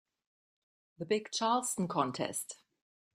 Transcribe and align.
The 0.97 1.05
big 1.05 1.29
Charleston 1.31 1.87
contest. 1.87 2.57